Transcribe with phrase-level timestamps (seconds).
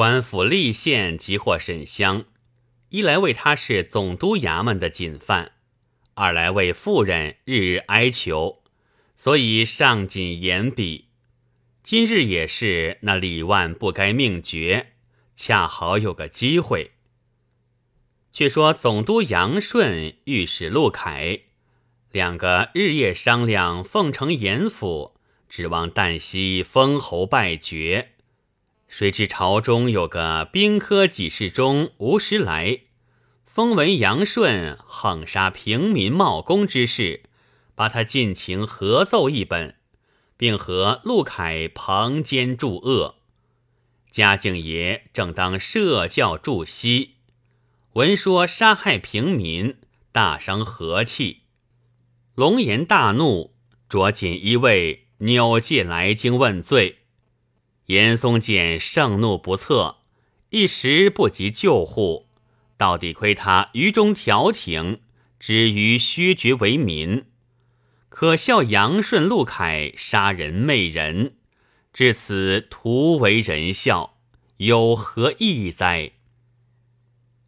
[0.00, 2.24] 官府立县即获沈香，
[2.88, 5.52] 一来为他是总督衙门的锦犯，
[6.14, 8.62] 二来为妇人日日哀求，
[9.14, 11.08] 所以上紧严笔。
[11.82, 14.94] 今日也是那李万不该命绝，
[15.36, 16.92] 恰好有个机会。
[18.32, 21.40] 却说总督杨顺、御史陆凯
[22.10, 25.14] 两个日夜商量，奉承严府，
[25.46, 28.12] 指望旦夕封侯拜爵。
[28.90, 32.80] 谁知朝中有个兵科给事中吴时来，
[33.46, 37.22] 风闻杨顺横杀平民冒功之事，
[37.76, 39.76] 把他尽情合奏一本，
[40.36, 43.14] 并和陆凯旁兼助恶。
[44.10, 47.12] 嘉靖爷正当设教助息，
[47.92, 49.76] 闻说杀害平民，
[50.10, 51.42] 大伤和气，
[52.34, 53.54] 龙颜大怒，
[53.88, 56.96] 着锦衣卫扭戒来京问罪。
[57.90, 59.96] 严嵩见盛怒不测，
[60.50, 62.28] 一时不及救护，
[62.76, 65.00] 到底亏他愚中调停，
[65.40, 67.24] 止于削爵为民。
[68.08, 71.34] 可笑杨顺、陆凯杀人媚人，
[71.92, 74.18] 至此徒为人笑，
[74.58, 76.12] 有何意义哉？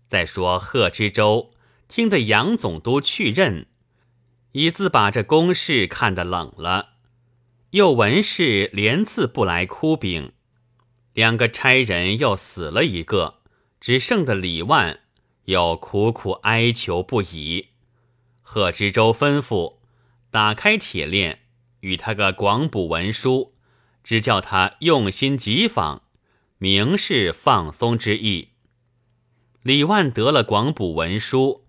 [0.08, 1.52] 再说贺知州
[1.86, 3.67] 听得杨总督去任，
[4.50, 6.89] 已自把这公事看得冷了。
[7.70, 10.31] 又闻是连次不来哭禀，
[11.14, 13.41] 两个差人又死了一个，
[13.80, 15.00] 只剩的李万
[15.44, 17.68] 又苦苦哀求不已。
[18.41, 19.78] 贺知州吩咐
[20.30, 21.40] 打开铁链，
[21.80, 23.55] 与他个广补文书，
[24.02, 26.02] 只叫他用心急访，
[26.58, 28.50] 明示放松之意。
[29.62, 31.66] 李万得了广补文书，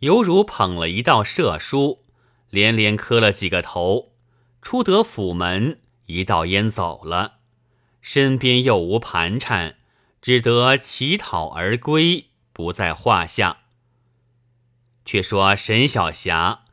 [0.00, 2.02] 犹如捧了一道赦书，
[2.50, 4.12] 连连磕了几个头。
[4.60, 7.38] 出得府门，一道烟走了，
[8.06, 9.78] 身边又无盘缠，
[10.22, 13.64] 只得乞讨而归，不在话下。
[15.04, 16.66] 却说沈小霞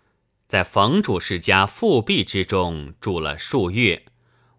[0.47, 4.05] 在冯主事家复辟之中住了数月，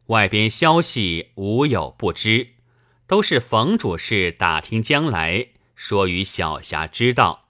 [0.06, 2.54] 外边消息无有不知，
[3.06, 7.42] 都是冯主事打听将来，说与小霞知道。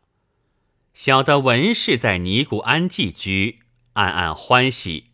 [0.93, 3.61] 小的文氏在尼姑庵寄居，
[3.95, 5.13] 暗暗欢喜。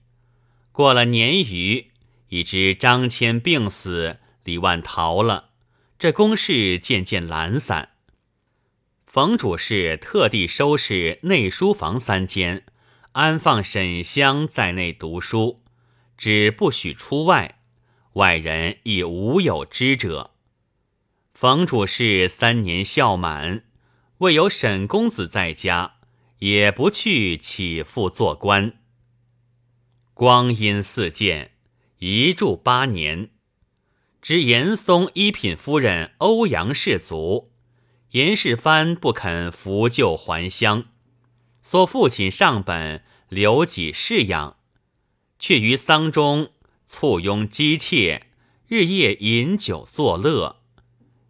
[0.72, 1.89] 过了年余，
[2.30, 5.50] 已知张骞病死，李万逃了，
[5.98, 7.90] 这公事渐渐懒散。
[9.06, 12.64] 冯主事特地收拾内书房三间，
[13.12, 15.62] 安放沈香在内读书，
[16.16, 17.60] 只不许出外，
[18.12, 20.30] 外人亦无有知者。
[21.34, 23.64] 冯主事三年孝满，
[24.18, 25.96] 未有沈公子在家，
[26.38, 28.74] 也不去起复做官。
[30.14, 31.52] 光阴似箭，
[32.00, 33.28] 一住八年。
[34.22, 37.52] 知严嵩一品夫人欧阳氏族，
[38.12, 40.86] 严世蕃不肯扶柩还乡，
[41.62, 44.56] 所父亲上本留己侍养，
[45.38, 46.52] 却于丧中
[46.86, 48.26] 簇拥姬妾，
[48.66, 50.62] 日夜饮酒作乐。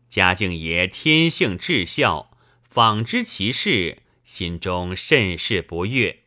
[0.08, 2.30] 嘉靖爷天性至孝，
[2.62, 6.20] 访知其事，心中甚是不悦。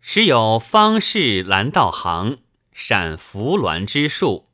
[0.00, 2.38] 时有方士兰道行
[2.72, 4.48] 善扶鸾之术，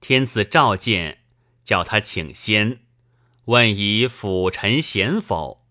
[0.00, 1.18] 天子召见，
[1.64, 2.80] 叫他请仙，
[3.46, 5.64] 问以辅臣贤否？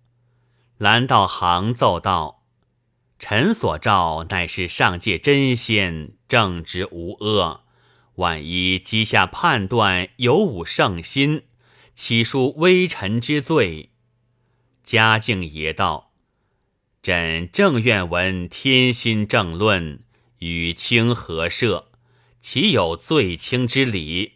[0.77, 2.43] 兰道行奏道
[3.19, 7.63] ：“臣所召乃是上界真仙，正直无恶。
[8.16, 11.43] 万一机下判断有误圣心，
[11.95, 13.91] 岂恕微臣之罪？”
[14.83, 16.11] 嘉靖爷道。
[17.01, 20.03] 朕正愿闻天心正论，
[20.43, 21.89] 与清和社，
[22.41, 24.33] 岂有最轻之理？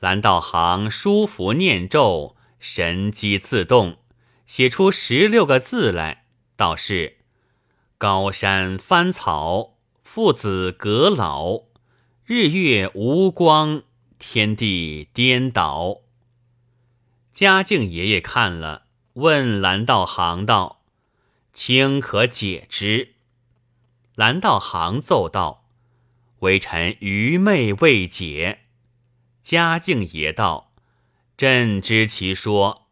[0.00, 3.98] 蓝道行书符念咒，神机自动，
[4.46, 6.24] 写出十六个字来，
[6.56, 7.18] 道是：
[7.96, 11.66] 高山翻草，父子隔老，
[12.24, 13.82] 日月无光，
[14.18, 15.98] 天地颠倒。
[17.32, 20.82] 嘉靖爷爷看了，问蓝道行道。
[21.52, 23.14] 卿可解之。
[24.20, 25.64] 蓝道行奏道
[26.40, 28.66] ：“微臣愚昧未解。”
[29.42, 30.74] 嘉靖爷道
[31.38, 32.88] ：“朕知其说。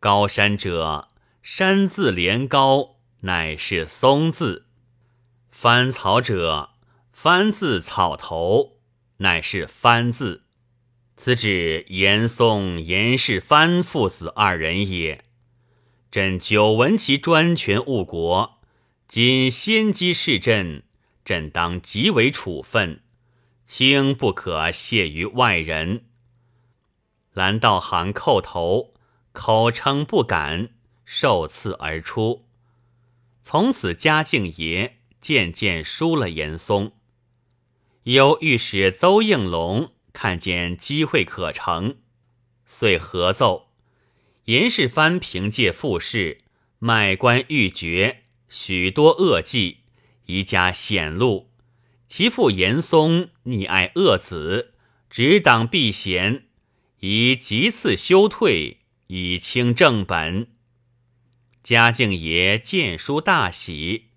[0.00, 1.08] 高山者，
[1.42, 4.64] 山字连高，乃是松字；
[5.50, 6.70] 翻草者，
[7.12, 8.78] 翻字草头，
[9.18, 10.44] 乃是翻字。
[11.14, 15.26] 此指严嵩、严世蕃父子二人也。”
[16.10, 18.60] 朕久闻其专权误国，
[19.06, 20.82] 今先机是朕，
[21.24, 23.02] 朕当极为处分，
[23.64, 26.06] 卿不可泄于外人。
[27.32, 28.94] 蓝道行叩头，
[29.32, 30.70] 口称不敢，
[31.04, 32.46] 受赐而出。
[33.42, 36.92] 从此嘉靖爷渐渐疏了严嵩。
[38.04, 41.98] 由御史邹应龙看见机会可成，
[42.66, 43.68] 遂合奏：
[44.46, 46.38] 严世蕃凭借复试，
[46.78, 49.78] 卖官鬻爵，许多恶迹，
[50.26, 51.50] 宜加显露。
[52.08, 54.74] 其父严嵩溺爱恶子，
[55.10, 56.44] 执党避嫌，
[57.00, 60.48] 宜即次休退，以清正本。
[61.62, 64.10] 嘉靖爷见书大喜，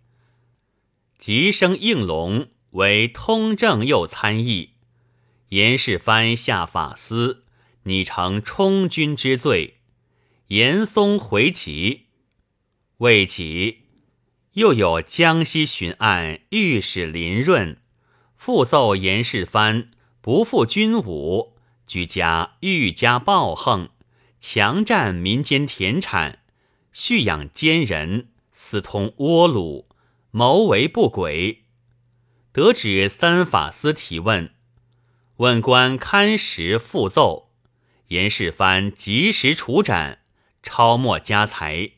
[1.17, 4.73] 即升应龙为通政右参议。
[5.49, 7.45] 严世蕃下法司，
[7.83, 9.77] 拟成充军之罪。
[10.47, 12.07] 严嵩回籍，
[12.97, 13.83] 未几，
[14.57, 17.77] 又有江西巡按御史林润
[18.35, 19.89] 复奏严世蕃
[20.19, 21.53] 不负军武，
[21.85, 23.89] 居家愈加暴横，
[24.39, 26.39] 强占民间田产。
[26.91, 29.85] 蓄养奸人，私通倭虏，
[30.31, 31.65] 谋为不轨。
[32.51, 34.49] 得旨三法司提问，
[35.35, 37.51] 问官勘实复奏，
[38.07, 40.23] 严世蕃及时处斩，
[40.63, 41.91] 抄没家财。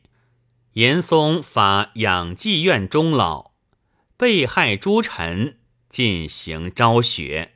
[0.73, 3.51] 严嵩发养济院终老，
[4.15, 5.57] 被害诸臣
[5.89, 7.55] 进行昭雪。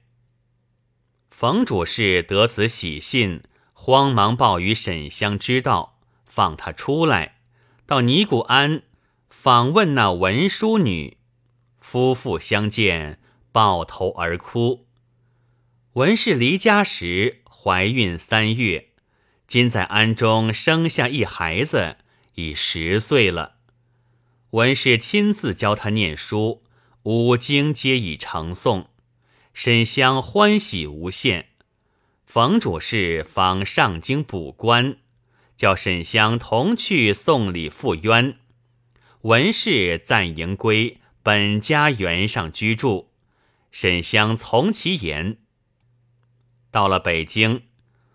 [1.30, 3.44] 冯主事得此喜信，
[3.74, 7.38] 慌忙报与沈香知道，放他出来。
[7.86, 8.84] 到尼姑庵
[9.30, 11.18] 访问那文淑女，
[11.80, 13.20] 夫妇相见，
[13.52, 14.88] 抱头而哭。
[15.94, 18.90] 文氏离家时怀孕三月，
[19.48, 21.98] 今在庵中生下一孩子，
[22.36, 23.56] 已十岁了。
[24.52, 26.64] 文氏亲自教他念书，
[27.04, 28.88] 五经皆已成诵。
[29.54, 31.50] 沈香欢喜无限。
[32.26, 34.98] 冯主事方上京补官。
[35.56, 38.40] 叫沈香同去送礼赴冤，
[39.22, 43.12] 文氏暂迎归本家园上居住。
[43.72, 45.38] 沈香从其言。
[46.72, 47.62] 到了北京，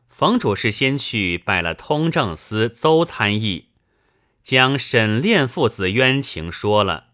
[0.08, 3.67] 冯主事先去拜了通政司邹参议，
[4.48, 7.08] 将沈炼父子冤情说了，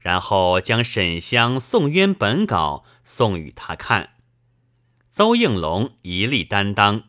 [0.00, 4.14] 然后将沈香送冤本稿送与他看。
[5.08, 7.04] 邹应龙一力担当。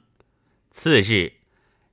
[0.69, 1.38] 次日。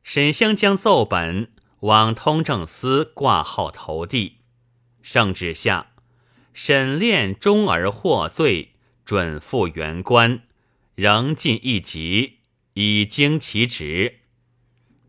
[0.02, 1.50] 沈香将奏本
[1.81, 4.40] 往通政司挂号投递，
[5.00, 5.93] 圣旨下，
[6.52, 8.75] 沈炼终而获罪，
[9.06, 10.43] 准复原官，
[10.94, 12.40] 仍进一级，
[12.75, 14.20] 以经其职。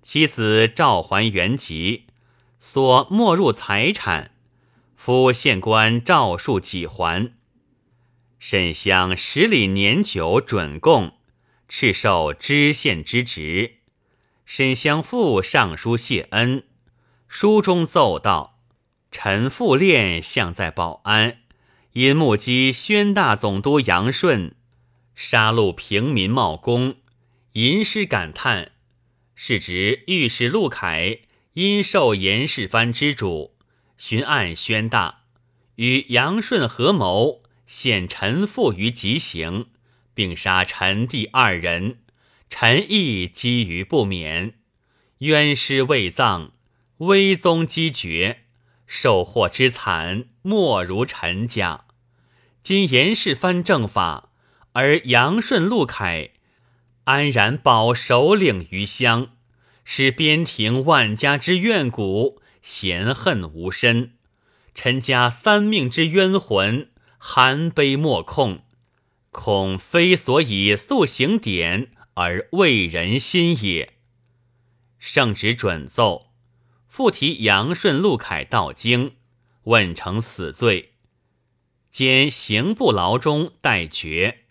[0.02, 2.06] 妻子召还原籍，
[2.60, 4.32] 所没入财产，
[4.96, 7.34] 夫县官诏数几还。
[8.38, 11.14] 沈香十里年久准供，
[11.70, 13.78] 敕授知县之职。
[14.46, 16.64] 沈香父上书谢恩，
[17.28, 18.60] 书中奏道
[19.12, 21.38] ：“臣父练向在保安，
[21.94, 24.56] 因目击宣大总督杨顺
[25.16, 26.96] 杀戮平民冒功，
[27.54, 28.74] 吟诗感叹。
[29.36, 31.20] 是指御史陆凯
[31.60, 33.58] 因受严世蕃之主，
[33.98, 35.24] 巡按宣大，
[35.76, 39.66] 与杨顺合谋，陷臣父于极刑，
[40.14, 41.98] 并杀臣弟二人。”
[42.50, 44.54] 臣亦积于不免，
[45.18, 46.54] 冤尸未葬，
[47.00, 48.46] 威宗积绝，
[48.88, 51.84] 受祸之惨莫如臣家。
[52.64, 54.30] 今严世蕃正法，
[54.72, 56.30] 而杨顺、陆凯
[57.04, 59.34] 安然保首领于乡，
[59.92, 64.14] 使边庭万家之怨骨，嫌恨无身。
[64.76, 68.64] 臣家三命之冤魂，含悲莫控，
[69.32, 71.90] 恐非所以速行典。
[72.14, 73.94] 而畏人心也。
[75.00, 76.34] 圣旨准奏，
[76.88, 79.16] 复提杨顺、陆凯到京，
[79.64, 80.94] 问成死罪，
[81.90, 84.42] 兼刑部牢中待决。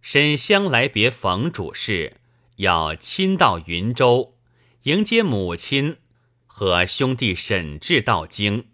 [0.00, 2.19] 沈香来别冯主事，
[2.60, 4.36] 要亲到云州
[4.82, 5.96] 迎接母亲
[6.46, 8.68] 和兄弟沈志到京，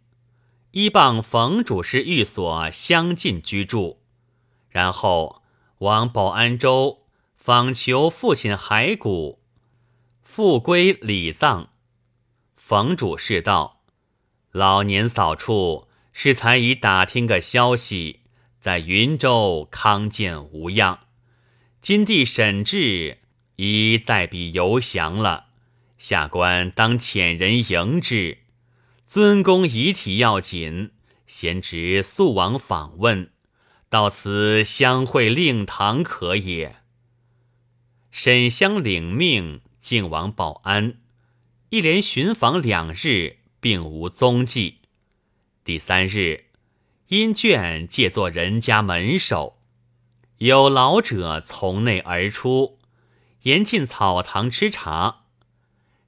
[0.72, 4.02] 依傍冯主事寓所相近居住，
[4.68, 5.42] 然后
[5.78, 7.02] 往保安州。
[7.36, 9.40] 访求父亲骸骨，
[10.20, 11.70] 复归礼葬。
[12.56, 13.84] 冯主事道
[14.50, 18.22] ：“老年扫处，是才已打听个消息，
[18.58, 21.06] 在云州康健无恙。
[21.80, 23.18] 今帝沈志
[23.56, 25.46] 已在彼游降了，
[25.98, 28.38] 下官当遣人迎之。
[29.06, 30.90] 尊公遗体要紧，
[31.26, 33.30] 贤侄速往访问，
[33.88, 36.76] 到此相会令堂可也。”
[38.10, 40.98] 沈香领命，进往保安，
[41.68, 44.78] 一连巡访两日，并无踪迹。
[45.64, 46.46] 第三日，
[47.08, 49.58] 因眷借作人家门首，
[50.38, 52.75] 有老者从内而出，
[53.46, 55.20] 沿进草堂吃茶，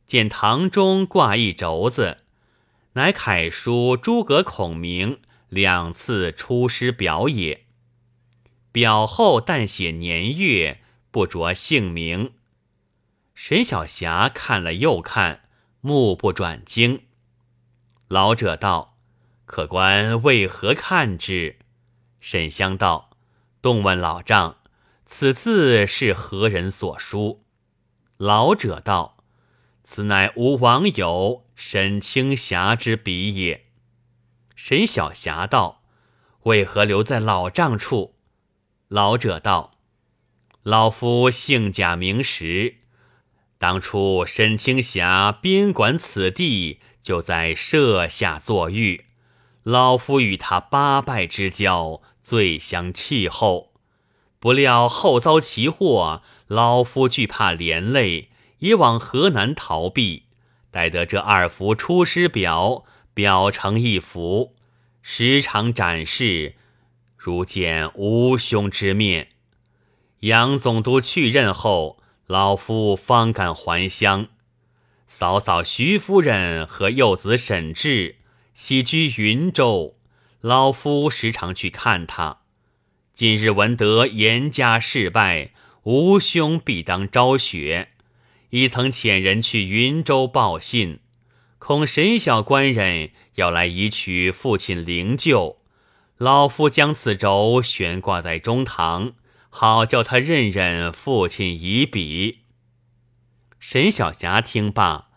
[0.08, 2.18] 见堂中挂一轴子，
[2.94, 7.64] 乃楷书诸葛孔明两次出师表也。
[8.72, 10.80] 表后但写年月，
[11.12, 12.32] 不着姓名。
[13.36, 15.42] 沈小霞看了又看，
[15.80, 17.04] 目不转睛。
[18.08, 18.96] 老者道
[19.46, 21.60] ：“客官为何看之？”
[22.18, 23.10] 沈香道
[23.62, 24.56] ：“动问老丈，
[25.10, 27.44] 此字是何人所书？”
[28.18, 29.16] 老者道
[29.82, 33.64] ：“此乃吾网友沈青霞之笔也。”
[34.54, 35.82] 沈小霞道
[36.44, 38.16] ：“为何留在老丈处？”
[38.88, 39.78] 老者道
[40.62, 42.76] ：“老夫姓贾名实，
[43.56, 49.06] 当初沈青霞边管此地，就在舍下坐狱。
[49.62, 53.67] 老夫与他八拜之交，最相契厚。
[54.40, 60.24] 不料后遭其祸，老夫惧怕连累，已往河南逃避。
[60.70, 64.54] 待得这二幅出师表，表成一幅，
[65.02, 66.54] 时常展示。”
[67.20, 69.28] 如见无兄之面，
[70.20, 74.28] 杨总督去任后，老夫方敢还乡。
[75.08, 78.16] 嫂嫂徐夫人和幼子沈志
[78.54, 79.96] 喜居云州，
[80.40, 82.38] 老夫时常去看他。
[83.18, 85.50] 今日闻得严家事败，
[85.82, 87.88] 吾兄必当昭雪，
[88.50, 91.00] 已曾遣人去云州报信，
[91.58, 95.56] 恐沈小官人要来移取父亲灵柩。
[96.16, 99.14] 老夫将此轴悬挂在中堂，
[99.50, 102.42] 好叫他认认父亲遗笔。
[103.58, 105.08] 沈小霞听罢，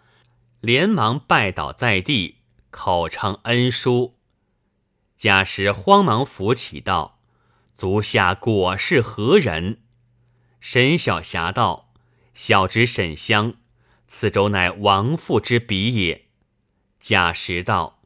[0.60, 2.38] 连忙拜倒在地，
[2.72, 4.15] 口称恩书。
[5.15, 7.20] 贾时慌忙扶起道
[7.82, 9.80] ：“足下果是何人？”
[10.62, 11.92] 沈小霞道
[12.36, 13.56] ：“小侄沈香，
[14.08, 16.28] 此州乃王父之笔也。”
[17.02, 18.04] 贾时道：“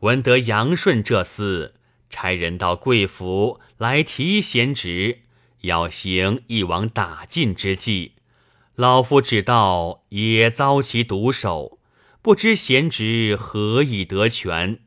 [0.00, 1.74] 闻得杨顺这厮。”
[2.10, 5.20] 差人到贵府来提贤侄，
[5.60, 8.16] 要行一网打尽之计。
[8.74, 11.78] 老夫只道也遭其毒手，
[12.20, 14.80] 不知贤侄何以得权。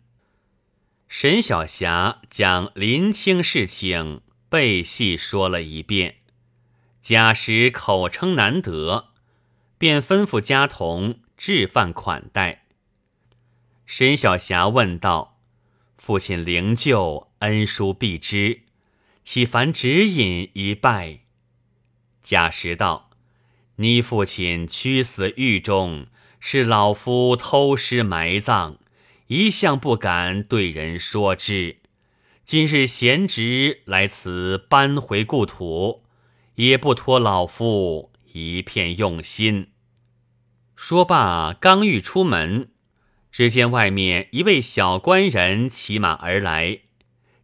[1.09, 6.17] 沈小霞将林清事情背细说了一遍，
[7.01, 9.09] 贾时口称难得，
[9.77, 12.65] 便吩咐家童置饭款待。
[13.85, 15.35] 沈小霞问道。
[15.97, 18.61] 父亲灵柩，恩叔必知，
[19.23, 21.21] 岂凡指引一拜？
[22.21, 23.09] 贾时道
[23.77, 26.05] ：“你父亲屈死狱中，
[26.39, 28.77] 是老夫偷尸埋葬，
[29.27, 31.77] 一向不敢对人说之。
[32.43, 36.03] 今日贤侄来此搬回故土，
[36.55, 39.72] 也不托老夫一片用心。”
[40.77, 42.72] 说罢，刚欲出门。
[43.29, 46.79] 只见外面一位小官人骑马而来，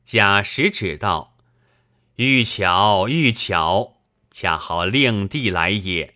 [0.06, 1.38] 贾时指道
[2.16, 3.98] ：“玉巧，玉巧，
[4.32, 6.16] 恰好令弟来也。”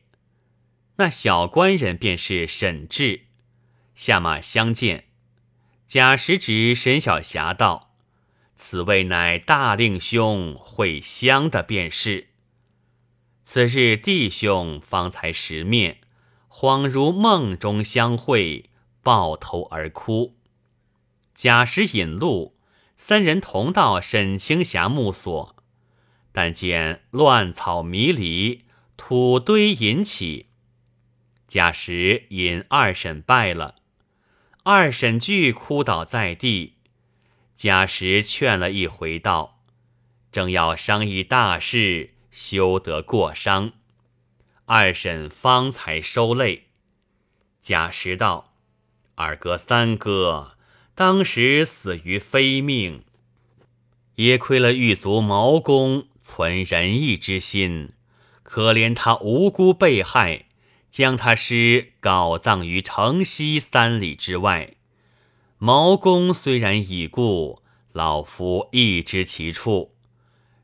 [0.97, 3.25] 那小官人便是沈志，
[3.93, 5.06] 下马相见。
[5.87, 7.95] 贾时指沈小霞道
[8.55, 12.27] ：“此位乃大令兄会香的便是。
[13.43, 16.01] 此日弟兄方才识面，
[16.49, 18.69] 恍如梦中相会。”
[19.07, 20.35] 抱头而哭。
[21.33, 22.57] 贾时引路，
[22.97, 25.55] 三人同到沈青霞墓所，
[26.33, 28.65] 但见乱草迷离，
[28.97, 30.47] 土堆引起。
[31.47, 33.75] 贾时引二婶拜了，
[34.69, 36.73] 二婶俱哭倒在地。
[37.55, 39.61] 贾时劝了一回，道
[40.29, 43.71] ：“正要商议大事，休得过伤。”
[44.67, 46.65] 二婶方才收泪。
[47.61, 48.55] 贾时道。
[49.15, 50.57] 二哥、三哥
[50.93, 53.05] 当时死于非命，
[54.15, 57.93] 也亏了狱卒毛公存仁义之心，
[58.43, 60.46] 可怜他无辜被害，
[60.97, 64.77] 将他尸搞葬于城西三里之外。
[65.59, 67.61] 毛公虽然已故，
[67.91, 69.91] 老夫亦知其处。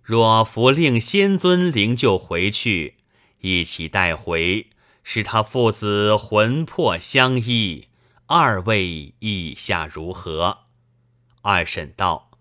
[0.02, 2.96] 若扶令仙尊灵柩回去，
[3.42, 4.72] 一起带回，
[5.04, 7.90] 使他父子魂魄相依。
[8.26, 10.62] 二位意下如何？
[11.44, 12.32] 二婶道：“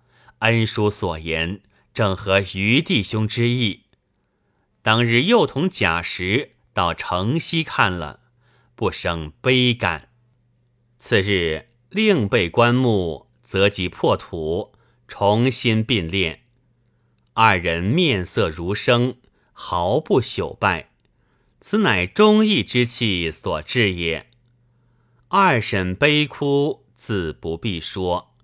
[0.41, 1.61] 恩叔所言
[1.93, 3.83] 正合余弟兄之意。
[4.81, 8.21] 当日又同贾时到城西看了，
[8.75, 10.09] 不生悲感。
[10.99, 14.73] 次日，另被棺木，择即破土，
[15.07, 16.41] 重新并列。
[17.35, 19.17] 二人面色如生，
[19.53, 20.91] 毫不朽败。
[21.61, 24.29] 此乃忠义之气所致也。
[25.29, 28.35] 二婶悲哭，自不必说。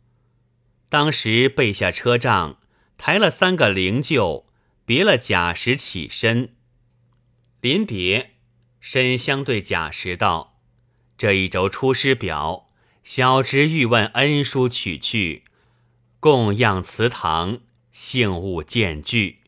[0.89, 2.59] 当时备下车帐，
[2.97, 4.45] 抬了三个灵柩，
[4.85, 6.55] 别了贾石起身。
[7.61, 8.35] 临别，
[8.81, 10.61] 沈湘对贾石道
[11.19, 12.69] ：“这一轴出师表，
[13.03, 15.45] 小侄欲问恩叔取去，
[16.21, 17.59] 供养祠堂，
[17.91, 19.41] 幸勿见拒。”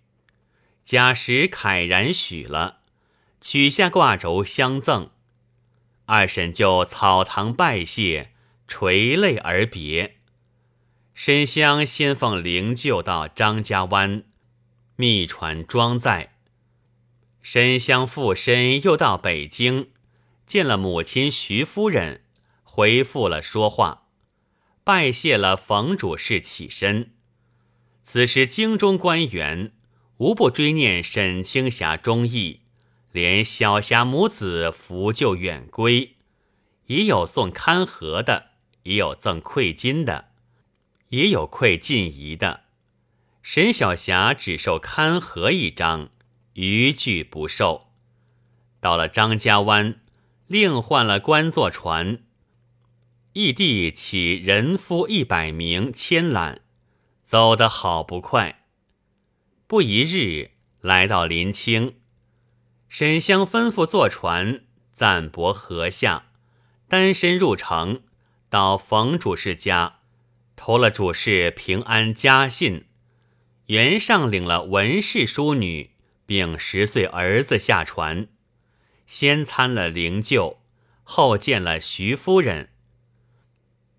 [0.84, 2.78] 贾石慨然许了。
[3.40, 5.10] 取下挂轴相赠，
[6.04, 8.32] 二婶就草堂拜谢，
[8.68, 10.16] 垂泪而别。
[11.14, 14.24] 沈香先奉灵柩到张家湾，
[14.96, 16.34] 密传装载。
[17.52, 19.90] 沈香附身又到北京，
[20.46, 22.22] 见了母亲徐夫人，
[22.62, 24.06] 回复了说话，
[24.84, 27.10] 拜谢了冯主事，起身。
[28.04, 29.72] 此时京中官员
[30.18, 32.60] 无不追念沈青霞忠义。
[33.10, 36.14] 连小霞母子扶柩远归，
[36.86, 38.50] 也有送堪和的，
[38.84, 40.28] 也有赠馈金的，
[41.08, 42.60] 也有馈晋仪的。
[43.42, 46.10] 沈小霞只受堪和一张，
[46.54, 47.88] 余俱不受。
[48.80, 50.00] 到了张家湾，
[50.46, 52.22] 另换了官坐船，
[53.34, 56.58] 义弟起人夫一百名牵缆，
[57.22, 58.64] 走得好不快。
[59.66, 61.94] 不一日，来到临清。
[62.88, 66.24] 沈香吩咐坐船暂泊河下，
[66.88, 68.02] 单身入城，
[68.48, 70.00] 到冯主事家，
[70.56, 72.86] 投了主事平安家信。
[73.66, 75.89] 原上领了文氏淑女，
[76.30, 78.28] 并十岁儿子下船，
[79.04, 80.58] 先参了灵柩，
[81.02, 82.68] 后见了徐夫人。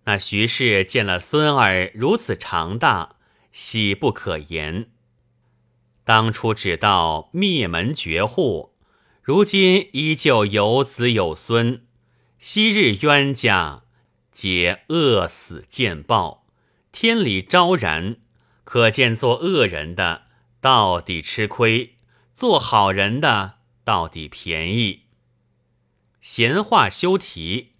[0.05, 3.17] 那徐氏见了孙儿如此长大，
[3.51, 4.91] 喜不可言。
[6.05, 8.77] 当初只道灭门绝户。
[9.21, 11.85] 如今依旧有子有孙，
[12.39, 13.83] 昔日冤家
[14.31, 16.47] 皆饿死见报，
[16.93, 18.15] 天理昭然，
[18.63, 20.27] 可见做恶人的
[20.61, 21.97] 到底吃亏，
[22.33, 25.03] 做好人的到底便宜。
[26.19, 27.73] 闲话休提，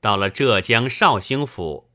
[0.00, 1.90] 到了浙江绍兴府，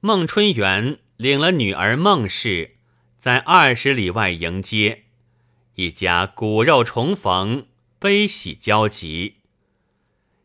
[0.00, 2.76] 孟春元领了女儿孟氏，
[3.18, 5.04] 在二十里外迎接，
[5.74, 7.66] 一家骨肉重逢。
[8.02, 9.42] 悲喜交集，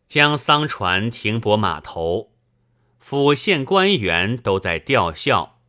[0.09, 2.33] 将丧船停泊码头，
[2.99, 5.61] 府县官员都在吊孝，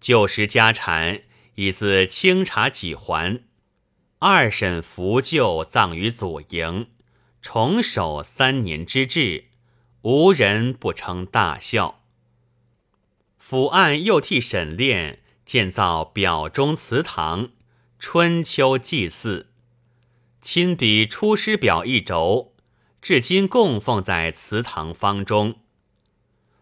[0.00, 1.22] 旧时家产
[1.54, 3.44] 已自清查几还。
[4.18, 6.88] 二审扶柩葬于祖营，
[7.42, 9.44] 重守三年之制，
[10.00, 12.00] 无人不称大孝。
[13.36, 17.50] 府案又替沈炼建造表中祠堂，
[17.98, 19.50] 春秋祭祀。
[20.40, 22.54] 亲笔《出师表》一轴，
[23.02, 25.56] 至今供奉在祠堂方中。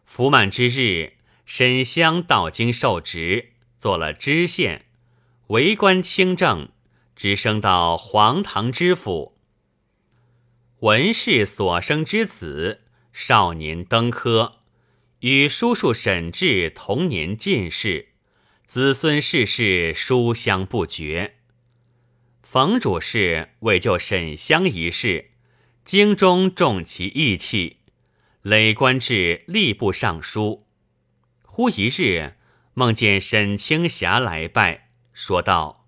[0.05, 1.12] 福满之日，
[1.47, 4.87] 沈香到京受职，做了知县，
[5.47, 6.69] 为官清正，
[7.16, 9.38] 直升到黄堂知府。
[10.81, 14.61] 文氏所生之子，少年登科，
[15.20, 18.09] 与叔叔沈志同年进士，
[18.64, 21.37] 子孙世世书香不绝。
[22.42, 25.31] 冯主事为救沈香一事，
[25.85, 27.79] 京中重其义气，
[28.42, 30.66] 累官至吏部尚书。
[31.44, 32.35] 忽一日，
[32.74, 35.84] 梦见沈青霞来拜，说道：“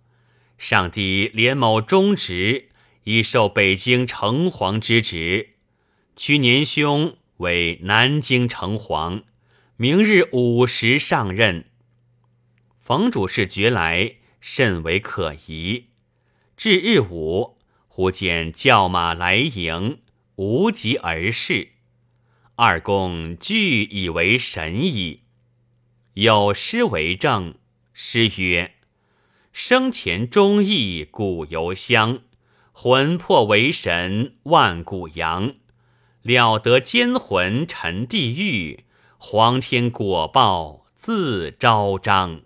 [0.59, 2.71] 上帝怜某忠直，
[3.05, 5.51] 已受北京城隍之职，
[6.17, 9.23] 去年兄为南京城隍，
[9.77, 11.67] 明日午时上任。”
[12.81, 15.87] 冯主事觉来甚为可疑。
[16.57, 19.99] 至日午，忽见叫马来迎，
[20.37, 21.71] 无疾而逝。
[22.55, 25.25] 二公俱以为神矣。
[26.15, 27.57] 有诗为证：
[27.93, 28.76] 诗曰
[29.59, 32.19] ：“生前忠义古犹香，
[32.73, 35.55] 魂魄为神万古扬。
[36.21, 38.85] 了得奸魂沉地狱，
[39.17, 42.43] 皇天果报自昭彰。”